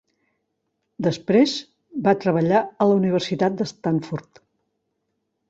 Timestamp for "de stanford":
3.61-4.43